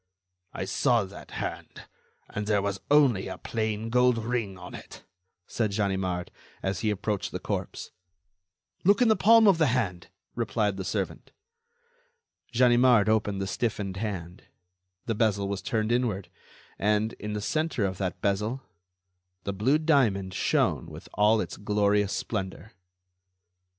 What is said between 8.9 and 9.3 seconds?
in the